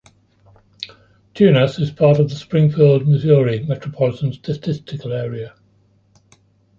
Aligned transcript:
Tunas 1.35 1.77
is 1.77 1.91
part 1.91 2.17
of 2.19 2.27
the 2.27 2.33
Springfield, 2.35 3.07
Missouri 3.07 3.59
Metropolitan 3.63 4.33
Statistical 4.33 5.13
Area. 5.13 5.53